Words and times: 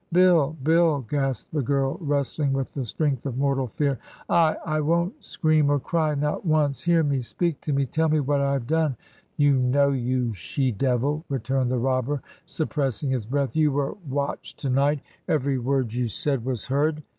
'Bill, 0.11 0.57
BiUI' 0.63 1.07
gasped 1.09 1.53
the 1.53 1.61
girl, 1.61 1.99
wrestling 2.01 2.53
with 2.53 2.73
the 2.73 2.83
strength 2.85 3.23
of 3.27 3.37
mortal 3.37 3.67
fear— 3.67 3.99
^I— 4.31 4.59
^I 4.65 4.83
won't 4.83 5.23
scream 5.23 5.69
or 5.69 5.77
cry— 5.77 6.15
not 6.15 6.43
once— 6.43 6.81
hear 6.81 7.03
me— 7.03 7.21
speak 7.21 7.61
to 7.61 7.71
me— 7.71 7.85
tell 7.85 8.09
me 8.09 8.19
what 8.19 8.41
I 8.41 8.53
have 8.53 8.65
done!' 8.65 8.97
'You 9.37 9.57
know, 9.59 9.91
you 9.91 10.33
she 10.33 10.71
devil 10.71 11.23
I' 11.29 11.33
returned 11.35 11.69
the 11.69 11.77
robber, 11.77 12.19
sup 12.47 12.69
pressing 12.71 13.11
his 13.11 13.27
breath. 13.27 13.55
'You 13.55 13.71
were 13.73 13.95
watched 14.09 14.57
to 14.61 14.71
night; 14.71 15.01
every 15.27 15.59
word 15.59 15.93
you 15.93 16.07
said 16.07 16.45
was 16.45 16.65
heard.' 16.65 17.03